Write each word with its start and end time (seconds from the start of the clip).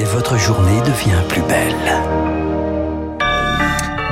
et 0.00 0.04
votre 0.04 0.38
journée 0.38 0.80
devient 0.80 1.22
plus 1.28 1.42
belle. 1.42 1.74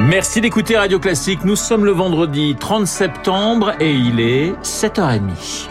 Merci 0.01 0.43
d'écouter 0.43 0.77
Radio 0.77 0.99
Classique. 0.99 1.45
Nous 1.45 1.57
sommes 1.57 1.87
le 1.87 1.93
vendredi 1.93 2.55
30 2.59 2.87
septembre 2.87 3.73
et 3.81 3.93
il 3.93 4.21
est 4.21 4.53
7h30. 4.63 5.69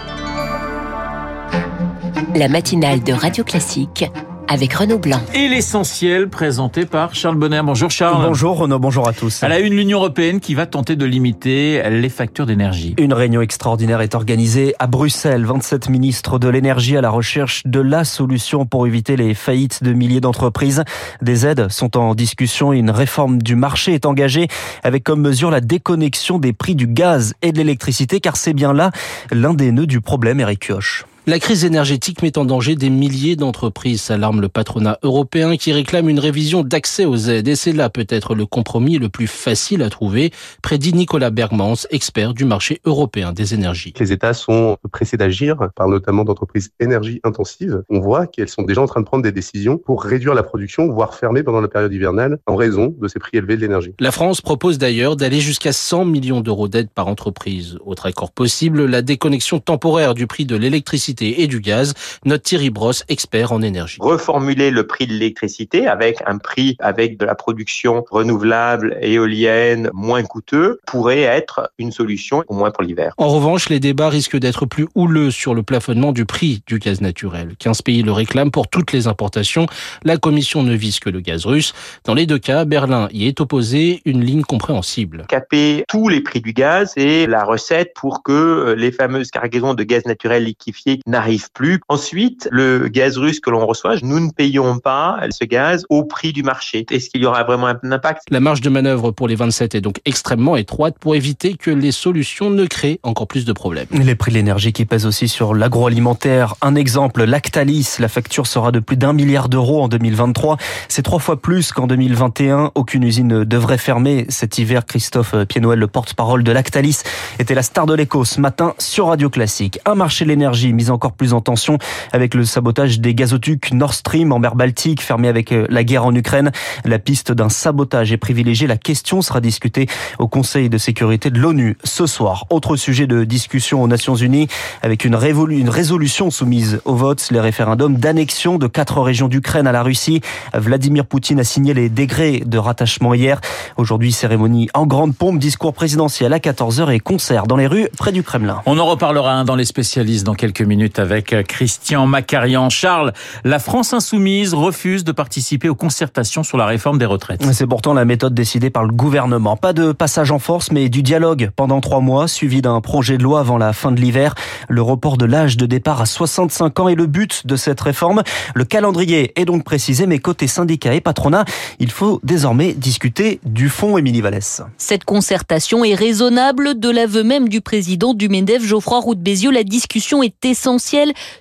La 2.36 2.48
matinale 2.48 3.04
de 3.04 3.14
Radio 3.14 3.44
Classique 3.44 4.06
avec 4.48 4.74
Renaud 4.74 5.00
Blanc. 5.00 5.20
Et 5.34 5.48
l'essentiel 5.48 6.30
présenté 6.30 6.86
par 6.86 7.16
Charles 7.16 7.36
Bonner. 7.36 7.62
Bonjour 7.64 7.92
Charles. 7.92 8.26
Bonjour 8.26 8.58
Renaud, 8.58 8.80
bonjour 8.80 9.08
à 9.08 9.14
tous. 9.14 9.44
À 9.44 9.50
la 9.50 9.60
une, 9.60 9.74
l'Union 9.74 10.00
Européenne 10.00 10.40
qui 10.40 10.56
va 10.56 10.66
tenter 10.66 10.96
de 10.96 11.06
limiter 11.06 11.82
les 11.90 12.10
factures 12.10 12.46
d'énergie. 12.46 12.96
Une 12.98 13.14
réunion 13.14 13.42
extraordinaire 13.42 14.02
est 14.02 14.16
organisée 14.16 14.74
à 14.80 14.88
Bruxelles. 14.88 15.46
27 15.46 15.90
ministres 15.90 16.40
de 16.40 16.48
l'énergie 16.48 16.98
à 16.98 17.02
la 17.02 17.10
recherche 17.10 17.64
de 17.66 17.80
la 17.80 18.04
solution 18.04 18.66
pour 18.66 18.88
éviter 18.88 19.16
les 19.16 19.34
faillites 19.34 19.84
de 19.84 19.94
milliers 19.94 20.22
d'entreprises. 20.22 20.84
Des 21.22 21.46
aides 21.46 21.70
sont 21.70 21.98
en 21.98 22.16
discussion 22.16 22.74
et 22.74 22.78
une 22.78 22.92
réforme 22.92 23.42
du 23.42 23.56
marché 23.56 23.94
est 23.94 24.06
engagée 24.06 24.48
avec 24.84 25.04
comme 25.04 25.22
mesure 25.22 25.52
la 25.52 25.62
déconnexion 25.62 26.40
des 26.40 26.54
prix 26.54 26.76
du 26.76 26.88
gaz 26.88 27.34
et 27.42 27.52
de 27.52 27.58
l'électricité 27.58 28.20
car 28.20 28.38
c'est 28.38 28.54
bien 28.54 28.74
là 28.74 28.92
l'un 29.32 29.54
des 29.54 29.72
nœuds 29.72 29.88
du 29.88 30.02
problème, 30.02 30.40
Eric 30.40 30.68
Kioch. 30.68 31.06
La 31.30 31.40
crise 31.40 31.66
énergétique 31.66 32.22
met 32.22 32.38
en 32.38 32.46
danger 32.46 32.78
des 32.78 32.90
milliers 32.90 33.36
d'entreprises, 33.36 34.02
s'alarme 34.02 34.40
le 34.40 34.48
patronat 34.48 34.98
européen 35.04 35.58
qui 35.58 35.74
réclame 35.74 36.08
une 36.08 36.22
révision 36.22 36.64
d'accès 36.64 37.04
aux 37.04 37.18
aides. 37.18 37.50
Et 37.50 37.58
c'est 37.58 37.74
là 37.74 37.90
peut-être 37.90 38.34
le 38.34 38.46
compromis 38.46 38.98
le 38.98 39.10
plus 39.10 39.28
facile 39.28 39.84
à 39.84 39.90
trouver, 39.90 40.32
prédit 40.64 40.94
Nicolas 40.94 41.30
Bergmans, 41.30 41.86
expert 41.92 42.34
du 42.34 42.46
marché 42.46 42.80
européen 42.86 43.34
des 43.34 43.54
énergies. 43.54 43.94
Les 44.00 44.14
États 44.14 44.34
sont 44.34 44.78
pressés 44.94 45.18
d'agir, 45.18 45.58
par 45.76 45.90
notamment 45.90 46.24
d'entreprises 46.24 46.70
énergie 46.80 47.20
intensives. 47.26 47.84
On 47.90 48.00
voit 48.00 48.26
qu'elles 48.26 48.48
sont 48.48 48.64
déjà 48.64 48.82
en 48.82 48.88
train 48.88 49.02
de 49.02 49.06
prendre 49.06 49.24
des 49.24 49.34
décisions 49.34 49.78
pour 49.78 50.04
réduire 50.04 50.34
la 50.34 50.44
production, 50.44 50.90
voire 50.90 51.14
fermer 51.14 51.44
pendant 51.44 51.60
la 51.60 51.68
période 51.68 51.92
hivernale, 51.92 52.38
en 52.46 52.56
raison 52.56 52.96
de 52.98 53.08
ces 53.10 53.20
prix 53.20 53.38
élevés 53.38 53.58
de 53.58 53.62
l'énergie. 53.64 53.94
La 54.00 54.12
France 54.12 54.40
propose 54.40 54.78
d'ailleurs 54.78 55.18
d'aller 55.18 55.42
jusqu'à 55.42 55.74
100 55.74 56.06
millions 56.06 56.40
d'euros 56.40 56.70
d'aide 56.70 56.90
par 56.90 57.10
entreprise. 57.10 57.78
Autre 57.86 58.06
accord 58.06 58.32
possible, 58.32 58.86
la 58.86 59.02
déconnexion 59.02 59.60
temporaire 59.60 60.14
du 60.14 60.26
prix 60.26 60.46
de 60.46 60.56
l'électricité 60.56 61.17
et 61.22 61.48
du 61.48 61.60
gaz. 61.60 61.94
Notre 62.26 62.44
Thierry 62.44 62.70
Brosse, 62.70 63.04
expert 63.10 63.52
en 63.52 63.62
énergie. 63.62 63.98
Reformuler 64.00 64.72
le 64.72 64.86
prix 64.86 65.08
de 65.08 65.14
l'électricité 65.14 65.88
avec 65.88 66.18
un 66.26 66.38
prix 66.38 66.76
avec 66.80 67.18
de 67.18 67.26
la 67.26 67.36
production 67.36 68.06
renouvelable, 68.10 68.98
éolienne, 69.02 69.90
moins 69.94 70.24
coûteux, 70.24 70.80
pourrait 70.86 71.22
être 71.22 71.72
une 71.78 71.92
solution, 71.92 72.44
au 72.48 72.56
moins 72.56 72.72
pour 72.72 72.84
l'hiver. 72.84 73.14
En 73.18 73.30
revanche, 73.30 73.70
les 73.70 73.80
débats 73.80 74.10
risquent 74.10 74.38
d'être 74.38 74.66
plus 74.66 74.88
houleux 74.96 75.32
sur 75.32 75.54
le 75.54 75.64
plafonnement 75.64 76.12
du 76.12 76.26
prix 76.26 76.62
du 76.68 76.80
gaz 76.80 77.02
naturel. 77.02 77.56
15 77.60 77.82
pays 77.82 78.04
le 78.04 78.12
réclament 78.12 78.52
pour 78.52 78.68
toutes 78.68 78.92
les 78.92 79.08
importations. 79.08 79.68
La 80.04 80.18
Commission 80.18 80.64
ne 80.64 80.74
vise 80.76 81.00
que 81.00 81.10
le 81.10 81.20
gaz 81.20 81.46
russe. 81.46 81.74
Dans 82.06 82.14
les 82.14 82.26
deux 82.26 82.40
cas, 82.40 82.66
Berlin 82.66 83.08
y 83.12 83.28
est 83.28 83.42
opposé, 83.42 84.02
une 84.06 84.24
ligne 84.24 84.44
compréhensible. 84.44 85.26
Caper 85.28 85.84
tous 85.88 86.10
les 86.10 86.22
prix 86.22 86.42
du 86.42 86.54
gaz 86.54 86.94
est 86.98 87.28
la 87.28 87.44
recette 87.44 87.94
pour 87.96 88.24
que 88.24 88.76
les 88.78 88.92
fameuses 88.92 89.32
cargaisons 89.32 89.74
de 89.74 89.84
gaz 89.84 90.06
naturel 90.06 90.44
liquéfié 90.46 91.00
n'arrive 91.08 91.50
plus. 91.54 91.80
Ensuite, 91.88 92.48
le 92.52 92.88
gaz 92.90 93.18
russe 93.18 93.40
que 93.40 93.50
l'on 93.50 93.66
reçoit, 93.66 93.96
nous 94.04 94.20
ne 94.20 94.30
payons 94.30 94.80
pas 94.80 95.20
ce 95.32 95.46
gaz 95.46 95.86
au 95.90 96.04
prix 96.04 96.34
du 96.34 96.44
marché. 96.44 96.86
Est-ce 96.92 97.10
qu'il 97.10 97.22
y 97.22 97.26
aura 97.26 97.44
vraiment 97.44 97.68
un 97.68 97.92
impact? 97.92 98.24
La 98.30 98.40
marge 98.40 98.62
de 98.62 98.70
manœuvre 98.70 99.12
pour 99.12 99.28
les 99.28 99.36
27 99.36 99.76
est 99.76 99.82
donc 99.82 100.02
extrêmement 100.06 100.58
étroite 100.58 100.96
pour 101.00 101.16
éviter 101.16 101.56
que 101.56 101.72
les 101.72 101.92
solutions 101.92 102.50
ne 102.50 102.66
créent 102.66 103.00
encore 103.04 103.28
plus 103.28 103.46
de 103.46 103.54
problèmes. 103.54 103.88
Les 103.92 104.16
prix 104.16 104.32
de 104.32 104.38
l'énergie 104.38 104.74
qui 104.74 104.86
pèsent 104.86 105.06
aussi 105.06 105.28
sur 105.28 105.56
l'agroalimentaire. 105.56 106.56
Un 106.62 106.76
exemple, 106.76 107.24
Lactalis, 107.24 107.96
la 108.00 108.08
facture 108.08 108.48
sera 108.48 108.72
de 108.72 108.80
plus 108.80 108.98
d'un 108.98 109.14
milliard 109.14 109.50
d'euros 109.50 109.82
en 109.82 109.88
2023. 109.88 110.58
C'est 110.90 111.04
trois 111.04 111.20
fois 111.20 111.42
plus 111.42 111.72
qu'en 111.72 111.88
2021. 111.88 112.72
Aucune 112.76 113.04
usine 113.04 113.28
ne 113.28 113.44
devrait 113.44 113.78
fermer 113.78 114.26
cet 114.30 114.58
hiver. 114.58 114.86
Christophe 114.86 115.36
Piennoel, 115.46 115.80
le 115.80 115.88
porte-parole 115.88 116.44
de 116.44 116.52
Lactalis, 116.52 117.04
était 117.40 117.56
la 117.56 117.64
star 117.64 117.86
de 117.86 117.94
l'écho 117.94 118.26
ce 118.26 118.42
matin 118.42 118.74
sur 118.78 119.08
Radio 119.08 119.30
Classique. 119.30 119.80
Un 119.86 119.96
marché 119.96 120.26
de 120.26 120.30
l'énergie 120.30 120.74
mis 120.74 120.90
encore 120.98 121.14
plus 121.14 121.34
en 121.34 121.42
tension 121.42 121.78
avec 122.12 122.34
le 122.34 122.44
sabotage 122.44 123.00
des 123.00 123.14
gazoducs 123.14 123.72
Nord 123.72 123.94
Stream 123.94 124.32
en 124.32 124.40
mer 124.40 124.56
Baltique, 124.56 125.00
fermé 125.00 125.28
avec 125.28 125.52
euh, 125.52 125.68
la 125.70 125.84
guerre 125.84 126.08
en 126.08 126.16
Ukraine. 126.16 126.52
La 126.86 126.98
piste 126.98 127.32
d'un 127.32 127.50
sabotage 127.50 128.12
est 128.12 128.18
privilégiée. 128.18 128.66
La 128.66 128.78
question 128.78 129.22
sera 129.22 129.40
discutée 129.40 129.86
au 130.18 130.28
Conseil 130.28 130.70
de 130.70 130.80
sécurité 130.80 131.30
de 131.30 131.38
l'ONU 131.38 131.78
ce 131.84 132.08
soir. 132.08 132.46
Autre 132.50 132.78
sujet 132.78 133.06
de 133.06 133.26
discussion 133.26 133.84
aux 133.84 133.88
Nations 133.88 134.16
Unies 134.16 134.48
avec 134.82 135.06
une, 135.06 135.16
une 135.52 135.70
résolution 135.70 136.32
soumise 136.32 136.82
au 136.84 136.96
vote, 136.96 137.28
les 137.30 137.42
référendums 137.42 137.98
d'annexion 137.98 138.58
de 138.58 138.66
quatre 138.66 139.00
régions 139.00 139.28
d'Ukraine 139.28 139.68
à 139.68 139.72
la 139.72 139.84
Russie. 139.84 140.22
Vladimir 140.56 141.06
Poutine 141.06 141.40
a 141.40 141.44
signé 141.44 141.76
les 141.76 141.90
décrets 141.90 142.42
de 142.44 142.58
rattachement 142.58 143.14
hier. 143.14 143.40
Aujourd'hui, 143.78 144.12
cérémonie 144.12 144.68
en 144.74 144.88
grande 144.88 145.16
pompe, 145.16 145.38
discours 145.38 145.74
présidentiel 145.74 146.34
à 146.34 146.40
14h 146.40 146.92
et 146.92 147.00
concert 147.00 147.46
dans 147.46 147.56
les 147.56 147.68
rues 147.68 147.88
près 148.00 148.12
du 148.12 148.24
Kremlin. 148.24 148.64
On 148.66 148.80
en 148.80 148.86
reparlera 148.88 149.44
dans 149.44 149.56
les 149.56 149.66
spécialistes 149.66 150.26
dans 150.26 150.34
quelques 150.34 150.62
minutes 150.62 150.87
avec 150.98 151.36
Christian 151.48 152.06
Macarian. 152.08 152.70
Charles, 152.70 153.14
la 153.44 153.60
France 153.60 153.94
insoumise 153.94 154.54
refuse 154.54 155.04
de 155.04 155.12
participer 155.12 155.70
aux 155.70 155.76
concertations 155.76 156.44
sur 156.44 156.58
la 156.58 156.66
réforme 156.66 156.98
des 156.98 157.06
retraites. 157.06 157.44
C'est 157.52 157.68
pourtant 157.68 157.94
la 157.94 158.06
méthode 158.06 158.34
décidée 158.34 158.70
par 158.70 158.84
le 158.84 158.92
gouvernement. 158.94 159.58
Pas 159.58 159.74
de 159.74 159.92
passage 159.92 160.32
en 160.32 160.40
force, 160.40 160.72
mais 160.72 160.90
du 160.90 161.04
dialogue 161.04 161.50
pendant 161.56 161.82
trois 161.82 162.00
mois, 162.00 162.28
suivi 162.28 162.62
d'un 162.62 162.80
projet 162.82 163.18
de 163.18 163.24
loi 163.24 163.40
avant 163.40 163.58
la 163.58 163.74
fin 163.74 163.92
de 163.92 164.00
l'hiver. 164.00 164.36
Le 164.70 164.82
report 164.82 165.18
de 165.18 165.26
l'âge 165.26 165.58
de 165.58 165.66
départ 165.66 166.02
à 166.02 166.06
65 166.06 166.80
ans 166.80 166.88
est 166.88 166.96
le 166.96 167.08
but 167.08 167.46
de 167.46 167.56
cette 167.56 167.82
réforme. 167.82 168.24
Le 168.54 168.66
calendrier 168.66 169.34
est 169.40 169.46
donc 169.46 169.64
précisé, 169.64 170.06
mais 170.08 170.20
côté 170.20 170.48
syndicat 170.48 170.94
et 170.94 171.02
patronat, 171.02 171.46
il 171.80 171.92
faut 171.92 172.20
désormais 172.24 172.74
discuter 172.74 173.40
du 173.46 173.70
fond, 173.70 173.98
Émilie 173.98 174.22
Vallès. 174.22 174.62
Cette 174.78 175.04
concertation 175.04 175.84
est 175.84 175.96
raisonnable. 175.96 176.80
De 176.80 176.90
l'aveu 176.90 177.24
même 177.24 177.50
du 177.50 177.62
président 177.62 178.14
du 178.14 178.30
MEDEF, 178.30 178.64
Geoffroy 178.64 179.00
Roux 179.00 179.16
Bézieux, 179.16 179.52
la 179.52 179.64
discussion 179.64 180.22
est 180.22 180.46
essentielle 180.46 180.67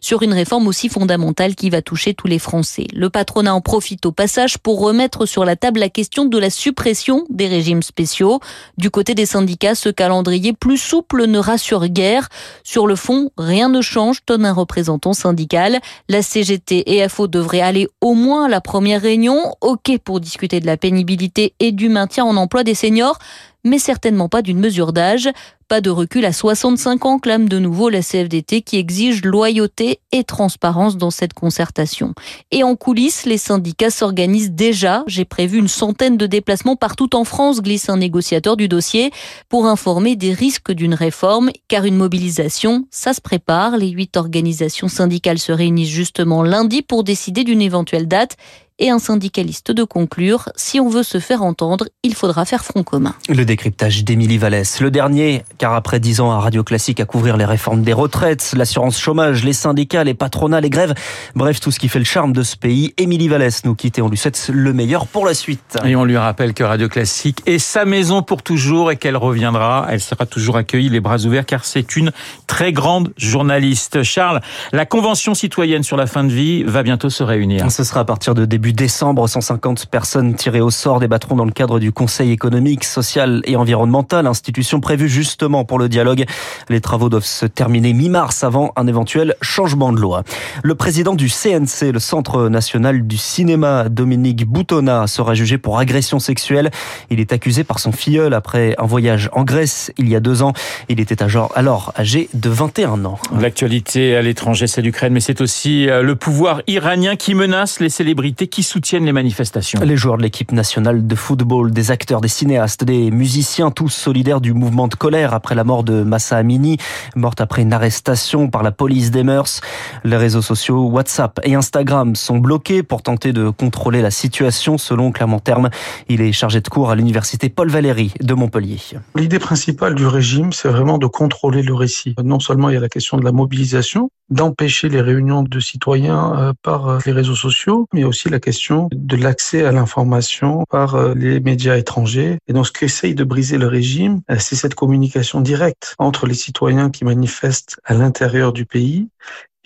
sur 0.01 0.23
une 0.23 0.33
réforme 0.33 0.69
aussi 0.69 0.89
fondamentale 0.89 1.57
qui 1.57 1.69
va 1.69 1.83
toucher 1.83 2.15
tous 2.15 2.29
les 2.29 2.39
Français. 2.39 2.87
Le 2.95 3.11
patronat 3.11 3.55
en 3.55 3.61
profite 3.61 4.07
au 4.07 4.13
passage 4.13 4.59
pour 4.59 4.81
remettre 4.81 5.27
sur 5.27 5.45
la 5.45 5.57
table 5.57 5.81
la 5.81 5.89
question 5.89 6.27
de 6.27 6.39
la 6.39 6.49
suppression 6.49 7.25
des 7.29 7.49
régimes 7.49 7.83
spéciaux. 7.83 8.39
Du 8.79 8.91
côté 8.91 9.15
des 9.15 9.27
syndicats, 9.27 9.75
ce 9.75 9.89
calendrier 9.89 10.53
plus 10.53 10.79
souple 10.79 11.27
ne 11.27 11.39
rassure 11.39 11.89
guère. 11.89 12.29
Sur 12.63 12.87
le 12.87 12.95
fond, 12.95 13.31
rien 13.37 13.69
ne 13.69 13.81
change, 13.81 14.25
tonne 14.25 14.45
un 14.45 14.53
représentant 14.53 15.13
syndical. 15.13 15.81
La 16.09 16.23
CGT 16.23 16.95
et 16.95 17.09
FO 17.09 17.27
devraient 17.27 17.61
aller 17.61 17.89
au 18.01 18.15
moins 18.15 18.45
à 18.45 18.49
la 18.49 18.61
première 18.61 19.03
réunion. 19.03 19.41
OK 19.61 19.99
pour 20.05 20.21
discuter 20.21 20.61
de 20.61 20.67
la 20.67 20.77
pénibilité 20.77 21.55
et 21.59 21.73
du 21.73 21.89
maintien 21.89 22.25
en 22.25 22.37
emploi 22.37 22.63
des 22.63 22.75
seniors 22.75 23.19
mais 23.67 23.79
certainement 23.79 24.29
pas 24.29 24.43
d'une 24.43 24.59
mesure 24.59 24.93
d'âge. 24.93 25.29
Pas 25.69 25.81
de 25.81 25.91
recul 25.91 26.25
à 26.25 26.33
65 26.33 27.07
ans, 27.07 27.19
clame 27.19 27.49
de 27.49 27.59
nouveau 27.59 27.89
la 27.89 28.01
CFDT 28.01 28.63
qui 28.63 28.77
exige 28.77 29.25
loyauté 29.25 29.99
et 30.13 30.23
transparence 30.23 30.97
dans 30.97 31.11
cette 31.11 31.35
concertation. 31.35 32.15
Et 32.53 32.63
en 32.63 32.77
coulisses, 32.77 33.27
les 33.27 33.37
syndicats 33.37 33.91
s'organisent 33.91 34.53
déjà. 34.53 35.03
J'ai 35.09 35.25
prévu 35.25 35.59
une 35.59 35.67
centaine 35.67 36.17
de 36.17 36.27
déplacements 36.27 36.77
partout 36.77 37.17
en 37.17 37.25
France, 37.25 37.63
glisse 37.63 37.89
un 37.89 37.97
négociateur 37.97 38.57
du 38.57 38.69
dossier, 38.69 39.11
pour 39.49 39.67
informer 39.67 40.15
des 40.15 40.33
risques 40.33 40.71
d'une 40.71 40.95
réforme, 40.95 41.51
car 41.67 41.85
une 41.85 41.97
mobilisation, 41.97 42.87
ça 42.93 43.13
se 43.13 43.21
prépare. 43.21 43.77
Les 43.77 43.89
huit 43.89 44.17
organisations 44.17 44.87
syndicales 44.87 45.41
se 45.41 45.51
réunissent 45.51 45.89
justement 45.89 46.45
lundi 46.45 46.83
pour 46.83 47.03
décider 47.03 47.43
d'une 47.43 47.61
éventuelle 47.61 48.07
date 48.07 48.37
et 48.79 48.91
un 48.91 48.99
syndicaliste 48.99 49.71
de 49.71 49.85
conclure, 49.85 50.51
si 50.57 50.81
on 50.81 50.89
veut 50.89 51.03
se 51.03 51.19
faire 51.19 51.43
entendre, 51.43 51.87
il 52.03 52.15
faudra 52.15 52.45
faire 52.45 52.65
front 52.65 52.83
commun. 52.83 53.15
Le 53.29 53.45
décryptage 53.45 54.05
d'Émilie 54.05 54.37
Vallès. 54.39 54.81
Le 54.81 54.91
dernier, 54.91 55.45
car 55.59 55.73
après 55.75 55.99
dix 55.99 56.21
ans 56.21 56.31
à 56.31 56.41
Radio 56.41 56.63
Classique 56.63 57.01
à 57.01 57.07
couvrir 57.07 57.37
les 57.37 57.47
réformes 57.47 57.83
des 57.83 57.95
retraites, 57.95 58.53
l'assurance 58.57 58.99
chômage, 58.99 59.45
les 59.45 59.55
syndicats, 59.55 60.05
les 60.05 60.15
patronats, 60.15 60.61
les 60.61 60.69
grèves, 60.69 60.95
bref, 61.35 61.61
tout 61.61 61.71
ce 61.71 61.79
qui 61.79 61.89
fait 61.89 61.99
le 61.99 62.05
charme 62.05 62.33
de 62.33 62.43
ce 62.43 62.57
pays, 62.57 62.93
Émilie 62.99 63.29
Vallès 63.29 63.65
nous 63.65 63.75
quitte 63.75 63.99
et 63.99 64.03
on 64.03 64.09
lui 64.09 64.19
souhaite 64.19 64.51
le 64.53 64.73
meilleur 64.75 65.07
pour 65.07 65.25
la 65.25 65.33
suite. 65.33 65.79
Et 65.85 65.97
on 65.97 66.05
lui 66.05 66.19
rappelle 66.19 66.53
que 66.53 66.63
Radio 66.63 66.89
Classique 66.89 67.43
est 67.47 67.59
sa 67.59 67.87
maison 67.87 68.23
pour 68.23 68.43
toujours 68.43 68.91
et 68.91 68.97
qu'elle 68.97 69.17
reviendra. 69.17 69.87
Elle 69.91 70.01
sera 70.01 70.27
toujours 70.27 70.59
accueillie 70.59 70.91
les 70.91 71.01
bras 71.01 71.25
ouverts 71.25 71.47
car 71.47 71.65
c'est 71.65 71.97
une 71.97 72.13
très 72.47 72.73
grande 72.73 73.13
journaliste. 73.17 74.03
Charles, 74.03 74.43
la 74.73 74.85
Convention 74.85 75.35
citoyenne 75.35 75.83
sur 75.83 75.97
la 75.97 76.07
fin 76.07 76.25
de 76.25 76.33
vie 76.33 76.63
va 76.63 76.83
bientôt 76.83 77.09
se 77.09 77.23
réunir. 77.23 77.71
Ce 77.71 77.83
sera 77.83 78.01
à 78.01 78.05
partir 78.05 78.35
de 78.35 78.45
début 78.45 78.66
décembre. 78.73 79.29
150 79.29 79.87
personnes 79.87 80.35
tirées 80.35 80.61
au 80.61 80.71
sort 80.71 81.01
débattront 81.01 81.37
dans 81.37 81.45
le 81.45 81.51
cadre 81.51 81.79
du 81.79 81.93
Conseil 81.93 82.33
économique, 82.33 82.85
social 82.85 83.43
et 83.45 83.57
environnemental, 83.57 84.27
institution 84.27 84.81
prévue 84.81 85.09
justement 85.09 85.65
pour 85.65 85.79
le 85.79 85.89
dialogue. 85.89 86.25
Les 86.69 86.81
travaux 86.81 87.09
doivent 87.09 87.25
se 87.25 87.47
terminer 87.47 87.93
mi-mars 87.93 88.45
avant 88.45 88.73
un 88.77 88.87
éventuel 88.87 89.35
changement 89.43 89.93
de 89.93 89.99
loi. 89.99 90.23
Le 90.63 90.75
président 90.75 91.15
du 91.15 91.29
CNC, 91.29 91.93
le 91.93 91.99
Centre 91.99 92.49
national 92.49 93.07
du 93.07 93.17
cinéma, 93.17 93.89
Dominique 93.89 94.47
Boutonna, 94.47 95.07
sera 95.07 95.35
jugé 95.35 95.59
pour 95.59 95.79
agression 95.79 96.19
sexuelle. 96.19 96.71
Il 97.11 97.21
est 97.21 97.33
accusé 97.33 97.65
par 97.65 97.79
son 97.79 97.93
filleul 97.93 98.35
après 98.35 98.75
un 98.79 98.87
voyage 98.87 99.29
en 99.33 99.45
Grèce 99.45 99.93
il 99.99 100.09
y 100.09 100.17
a 100.17 100.21
deux 100.21 100.43
ans. 100.43 100.53
Il 100.89 101.01
était 101.01 101.23
alors 101.55 101.93
âgé 101.97 102.29
de 102.35 102.51
21 102.51 103.05
ans. 103.05 103.19
L'actualité 103.39 104.17
à 104.17 104.23
l'étranger, 104.23 104.67
c'est 104.67 104.83
l'Ukraine, 104.83 105.13
mais 105.13 105.21
c'est 105.21 105.41
aussi 105.41 105.89
euh, 105.89 106.03
le 106.03 106.17
pouvoir 106.17 106.63
iranien 106.67 107.17
qui 107.17 107.35
menace 107.35 107.81
les 107.81 107.89
célébrités 107.89 108.47
qui 108.47 108.56
soutiennent 108.63 109.05
les 109.05 109.13
manifestations. 109.13 109.81
Les 109.81 109.97
joueurs 109.97 110.17
de 110.17 110.23
l'équipe 110.23 110.53
nationale 110.53 111.07
de 111.07 111.15
football, 111.15 111.71
des 111.71 111.91
acteurs, 111.91 112.21
des 112.21 112.29
cinéastes, 112.29 112.85
des 112.85 113.11
musiciens, 113.11 113.71
tous 113.71 113.89
solidaires 113.89 114.41
du 114.41 114.53
mouvement 114.53 114.89
de 114.89 114.95
colère 114.95 115.35
après 115.35 115.55
la 115.55 115.65
mort 115.65 115.85
de 115.85 116.03
Massa 116.03 116.37
Amini, 116.37 116.79
morte 117.15 117.41
après 117.41 117.63
une 117.63 117.73
arrestation 117.73 118.49
par 118.49 118.63
la 118.63 118.73
police 118.73 119.11
des 119.11 119.23
mœurs. 119.23 119.61
Les 120.05 120.17
réseaux 120.17 120.43
sociaux 120.43 120.87
WhatsApp 120.87 121.41
et 121.45 121.55
Instagram 121.55 122.17
sont 122.17 122.39
bloqués 122.39 122.83
pour 122.83 123.03
tenter 123.03 123.33
de 123.33 123.51
contrôler 123.51 124.03
la 124.03 124.11
situation 124.11 124.79
selon 124.79 125.13
Clermont 125.13 125.41
Terme. 125.41 125.71
Il 126.09 126.21
est 126.21 126.33
chargé 126.33 126.61
de 126.61 126.69
cours 126.69 126.91
à 126.91 126.95
l'université 126.95 127.49
Paul 127.49 127.69
Valéry 127.69 128.13
de 128.21 128.35
Montpellier. 128.35 128.79
L'idée 129.15 129.39
principale 129.39 129.95
du 129.95 130.07
régime, 130.07 130.53
c'est 130.53 130.69
vraiment 130.69 130.99
de 130.99 131.07
contrôler 131.07 131.63
le 131.63 131.75
récit. 131.75 132.15
Non 132.23 132.41
seulement 132.41 132.69
il 132.69 132.75
y 132.75 132.79
a 132.79 132.81
la 132.81 132.89
question 132.89 133.17
de 133.17 133.25
la 133.25 133.33
mobilisation, 133.33 134.11
d'empêcher 134.31 134.89
les 134.89 135.01
réunions 135.01 135.43
de 135.43 135.61
citoyens 135.61 136.35
euh, 136.39 136.53
par 136.63 136.89
euh, 136.89 136.99
les 137.07 137.13
réseaux 137.13 137.35
sociaux, 137.35 137.87
mais 137.93 138.05
aussi 138.05 138.29
la 138.29 138.41
question 138.47 138.89
de 138.93 139.17
l'accès 139.17 139.65
à 139.65 139.73
l'information 139.73 140.65
par 140.71 140.95
euh, 140.95 141.15
les 141.17 141.41
médias 141.41 141.77
étrangers. 141.77 142.39
Et 142.47 142.53
donc 142.53 142.69
ce 142.69 142.73
qu'essaye 142.73 143.17
de 143.17 143.25
briser 143.25 143.59
le 143.59 143.67
régime, 143.67 144.21
c'est 144.39 144.55
cette 144.55 144.77
communication 144.77 145.41
directe 145.41 145.97
entre 145.99 146.27
les 146.29 146.35
citoyens 146.35 146.91
qui 146.91 147.05
manifestent 147.05 147.81
à 147.85 147.95
l'intérieur 147.95 148.53
du 148.53 148.65
pays 148.65 149.09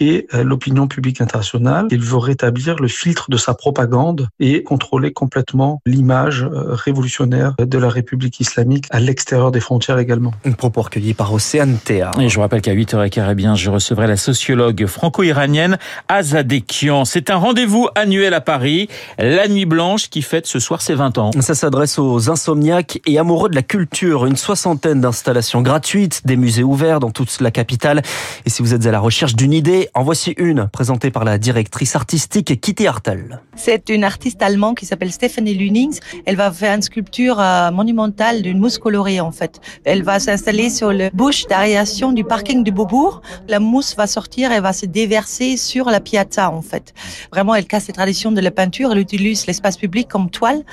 et 0.01 0.27
euh, 0.35 0.43
l'opinion 0.43 0.89
publique 0.89 1.21
internationale. 1.21 1.87
Il 1.91 2.01
veut 2.01 2.17
rétablir 2.17 2.77
le 2.77 2.89
filtre 2.89 3.31
de 3.31 3.37
sa 3.37 3.55
propagande 3.55 4.29
et 4.41 4.63
contrôler 4.63 5.13
complètement 5.13 5.81
l'image 5.87 6.43
euh, 6.43 6.75
révolutionnaire 6.75 7.55
de 7.59 7.79
la 7.79 7.89
République 7.89 8.41
islamique 8.41 8.87
à 8.91 8.99
l'extérieur 8.99 9.51
des 9.51 9.61
frontières 9.61 9.99
également. 9.99 10.33
Un 10.45 10.53
propos 10.53 10.83
recueilli 10.83 11.15
par 11.15 11.33
Océane 11.33 11.77
Théa. 11.77 12.11
Et 12.19 12.29
je 12.29 12.35
vous 12.35 12.41
rappelle 12.41 12.63
qu'à 12.63 12.75
8h15, 12.75 13.29
eh 13.31 13.35
bien, 13.35 13.55
je 13.55 13.71
recevrai 13.71 14.07
la 14.07 14.17
sociologue 14.17 14.87
franco-iranienne 14.87 15.79
Azadekian. 16.09 17.05
C'est 17.05 17.31
un 17.31 17.37
rendez-vous 17.37 17.89
annuel 17.95 18.35
à 18.35 18.41
Paris, 18.41 18.89
la 19.19 19.47
Nuit 19.49 19.67
Blanche, 19.67 20.09
qui 20.09 20.23
fête 20.23 20.47
ce 20.47 20.59
soir 20.59 20.81
ses 20.81 20.95
20 20.95 21.19
ans. 21.19 21.31
Ça 21.41 21.55
s'adresse 21.55 21.99
aux 21.99 22.31
insomniaques 22.31 23.01
et 23.07 23.19
amoureux 23.19 23.51
de 23.51 23.55
la 23.55 23.63
culture. 23.63 24.27
Une 24.27 24.37
soixantaine 24.37 25.01
d'installations 25.01 25.61
gratuites, 25.61 26.23
des 26.25 26.37
musées 26.37 26.63
ouverts 26.63 27.01
dans 27.01 27.11
toute 27.11 27.41
la 27.41 27.51
capitale. 27.51 28.03
Et 28.47 28.51
si 28.51 28.63
vous 28.63 28.75
êtes 28.75 28.87
à 28.87 28.91
la 28.91 29.01
recherche 29.01 29.37
d'une 29.37 29.53
idée, 29.53 29.90
en 29.95 30.03
voici 30.03 30.35
une, 30.39 30.69
présentée 30.69 31.11
par 31.11 31.25
la 31.25 31.39
directrice 31.39 31.97
artistique 31.97 32.61
Kitty 32.61 32.87
Hartel. 32.87 33.41
C'est 33.57 33.89
une 33.89 34.05
artiste 34.05 34.43
allemande 34.43 34.77
qui 34.77 34.87
s'appelle 34.87 35.13
Stephanie 35.13 35.55
Lunings. 35.55 35.99
Elle 36.27 36.37
va 36.37 36.51
faire 36.51 36.75
une 36.75 36.83
sculpture 36.83 37.41
euh, 37.41 37.71
monumentale 37.71 38.43
d'une 38.43 38.59
mousse 38.59 38.79
colorée, 38.79 39.21
en 39.21 39.33
fait. 39.33 39.61
Elle 39.85 40.03
va 40.03 40.19
s'installer 40.19 40.71
sur 40.71 40.93
le 40.93 41.11
bouche 41.13 41.47
d'aération 41.47 42.13
du 42.13 42.25
parking 42.25 42.63
du 42.63 42.73
Beaubourg. 42.73 43.23
La 43.49 43.61
mousse 43.61 43.97
va 43.97 44.07
sortir 44.07 44.53
et 44.53 44.61
va 44.61 44.73
se 44.73 44.87
déverser 44.87 45.57
sur 45.57 45.87
la 45.87 46.01
piazza, 46.01 46.51
en 46.51 46.63
fait. 46.63 46.95
Vraiment, 47.33 47.55
elle 47.55 47.67
casse 47.67 47.89
les 47.89 47.95
traditions 47.95 48.33
de 48.33 48.41
la 48.41 48.51
peinture. 48.51 48.93
Elle 48.93 48.99
utilise 48.99 49.47
l'espace 49.47 49.77
public 49.77 50.09
comme 50.09 50.31
toile. 50.31 50.65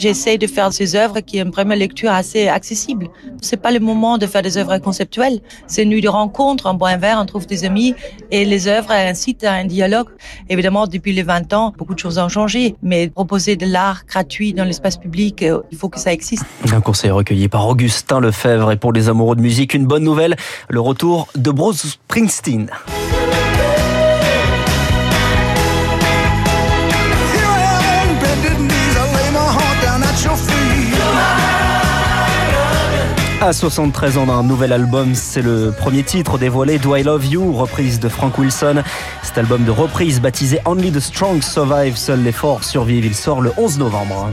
J'essaie 0.00 0.38
de 0.38 0.46
faire 0.46 0.72
ces 0.72 0.96
œuvres 0.96 1.20
qui 1.20 1.42
ont 1.42 1.50
première 1.50 1.76
lecture 1.76 2.10
assez 2.10 2.48
accessible. 2.48 3.08
C'est 3.42 3.58
pas 3.58 3.70
le 3.70 3.80
moment 3.80 4.16
de 4.16 4.26
faire 4.26 4.40
des 4.40 4.56
œuvres 4.56 4.78
conceptuelles. 4.78 5.40
C'est 5.66 5.82
une 5.82 5.90
nuit 5.90 6.00
de 6.00 6.08
rencontre, 6.08 6.66
un 6.68 6.74
point 6.74 6.96
vert, 6.96 7.18
on 7.20 7.26
trouve 7.26 7.46
des 7.46 7.66
amis 7.66 7.94
et 8.30 8.46
les 8.46 8.66
œuvres 8.66 8.92
incitent 8.92 9.44
à 9.44 9.52
un 9.52 9.66
dialogue. 9.66 10.08
Évidemment, 10.48 10.86
depuis 10.86 11.12
les 11.12 11.22
20 11.22 11.52
ans, 11.52 11.74
beaucoup 11.76 11.92
de 11.92 11.98
choses 11.98 12.16
ont 12.16 12.30
changé, 12.30 12.76
mais 12.82 13.10
proposer 13.10 13.56
de 13.56 13.66
l'art 13.66 14.04
gratuit 14.08 14.54
dans 14.54 14.64
l'espace 14.64 14.96
public, 14.96 15.42
euh, 15.42 15.60
il 15.70 15.76
faut 15.76 15.90
que 15.90 16.00
ça 16.00 16.14
existe. 16.14 16.46
Un 16.72 16.80
conseil 16.80 17.10
recueilli 17.10 17.48
par 17.48 17.68
Augustin 17.68 18.20
Lefebvre 18.20 18.72
et 18.72 18.78
pour 18.78 18.94
les 18.94 19.10
amoureux 19.10 19.36
de 19.36 19.42
musique, 19.42 19.74
une 19.74 19.84
bonne 19.84 20.04
nouvelle, 20.04 20.34
le 20.70 20.80
retour 20.80 21.28
de 21.34 21.50
Bruce 21.50 21.86
Springsteen. 21.86 22.70
À 33.42 33.54
73 33.54 34.18
ans 34.18 34.26
d'un 34.26 34.42
nouvel 34.42 34.70
album, 34.70 35.14
c'est 35.14 35.40
le 35.40 35.72
premier 35.72 36.02
titre 36.02 36.36
dévoilé, 36.36 36.78
Do 36.78 36.94
I 36.94 37.02
Love 37.02 37.24
You, 37.24 37.54
reprise 37.54 37.98
de 37.98 38.10
Frank 38.10 38.36
Wilson. 38.36 38.82
Cet 39.22 39.38
album 39.38 39.64
de 39.64 39.70
reprise 39.70 40.20
baptisé 40.20 40.60
Only 40.66 40.92
the 40.92 41.00
Strong 41.00 41.42
Survive, 41.42 41.96
seuls 41.96 42.22
les 42.22 42.32
forts 42.32 42.64
survivent, 42.64 43.06
il 43.06 43.14
sort 43.14 43.40
le 43.40 43.50
11 43.56 43.78
novembre. 43.78 44.30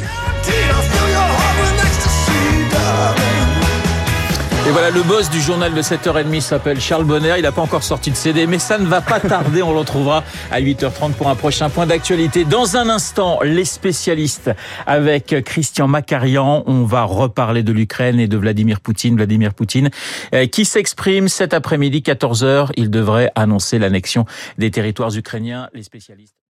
Et 4.68 4.72
voilà, 4.72 4.90
le 4.90 5.02
boss 5.02 5.30
du 5.30 5.40
journal 5.40 5.74
de 5.74 5.82
7h30 5.82 6.42
s'appelle 6.42 6.82
Charles 6.82 7.06
Bonner. 7.06 7.36
Il 7.38 7.44
n'a 7.44 7.54
pas 7.54 7.62
encore 7.62 7.84
sorti 7.84 8.12
de 8.12 8.18
CD, 8.18 8.48
mais 8.48 8.60
ça 8.60 8.78
ne 8.78 8.86
va 8.86 9.00
pas 9.00 9.22
tarder. 9.22 9.64
On 9.64 9.72
le 9.72 9.80
retrouvera 9.80 10.26
à 10.52 10.60
8h30 10.60 11.14
pour 11.14 11.30
un 11.30 11.36
prochain 11.36 11.70
point 11.70 11.86
d'actualité. 11.86 12.44
Dans 12.44 12.76
un 12.76 12.90
instant, 12.90 13.40
les 13.44 13.64
spécialistes 13.64 14.52
avec 14.86 15.42
Christian 15.46 15.88
Macarian. 15.88 16.64
On 16.68 16.84
va 16.84 17.04
reparler 17.04 17.64
de 17.64 17.72
l'Ukraine 17.72 18.20
et 18.20 18.28
de 18.28 18.36
Vladimir 18.36 18.82
Poutine. 18.82 19.16
Vladimir 19.16 19.54
Poutine 19.54 19.90
euh, 20.34 20.48
qui 20.48 20.66
s'exprime 20.66 21.30
cet 21.30 21.54
après-midi, 21.54 22.02
14h. 22.06 22.72
Il 22.76 22.90
devrait 22.90 23.32
annoncer 23.36 23.80
l'annexion 23.80 24.26
des 24.58 24.70
territoires 24.70 25.16
ukrainiens. 25.16 25.70
Les 25.74 25.84
spécialistes. 25.84 26.38